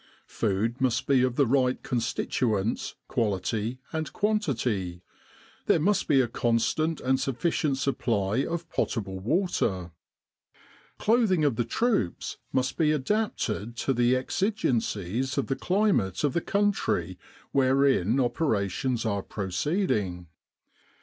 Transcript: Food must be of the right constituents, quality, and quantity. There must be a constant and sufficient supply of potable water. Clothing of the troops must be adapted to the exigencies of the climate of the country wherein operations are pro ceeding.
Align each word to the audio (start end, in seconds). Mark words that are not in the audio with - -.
Food 0.25 0.81
must 0.81 1.05
be 1.05 1.21
of 1.21 1.35
the 1.35 1.45
right 1.45 1.83
constituents, 1.83 2.95
quality, 3.07 3.77
and 3.93 4.11
quantity. 4.11 5.03
There 5.67 5.79
must 5.79 6.07
be 6.07 6.21
a 6.21 6.27
constant 6.27 6.99
and 7.01 7.19
sufficient 7.19 7.77
supply 7.77 8.37
of 8.37 8.67
potable 8.67 9.19
water. 9.19 9.91
Clothing 10.97 11.45
of 11.45 11.55
the 11.55 11.63
troops 11.65 12.37
must 12.51 12.77
be 12.77 12.91
adapted 12.91 13.77
to 13.77 13.93
the 13.93 14.15
exigencies 14.15 15.37
of 15.37 15.45
the 15.45 15.55
climate 15.55 16.23
of 16.23 16.33
the 16.33 16.41
country 16.41 17.19
wherein 17.51 18.19
operations 18.19 19.05
are 19.05 19.21
pro 19.21 19.49
ceeding. 19.49 20.25